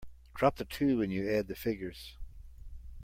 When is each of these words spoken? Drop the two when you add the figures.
Drop 0.33 0.55
the 0.55 0.65
two 0.65 0.97
when 0.97 1.11
you 1.11 1.29
add 1.29 1.45
the 1.47 1.53
figures. 1.53 2.17